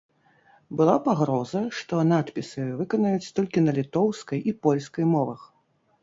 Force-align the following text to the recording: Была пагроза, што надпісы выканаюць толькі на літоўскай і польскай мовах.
Была 0.77 0.93
пагроза, 1.07 1.59
што 1.79 1.99
надпісы 2.11 2.63
выканаюць 2.79 3.33
толькі 3.39 3.63
на 3.65 3.71
літоўскай 3.79 4.39
і 4.53 4.55
польскай 4.69 5.05
мовах. 5.13 5.45